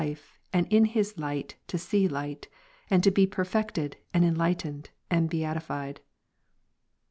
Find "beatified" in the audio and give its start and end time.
5.29-6.01